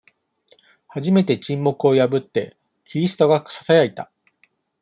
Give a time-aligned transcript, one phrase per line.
[0.87, 4.11] 初めて、沈黙を破って、キリストがささやいた。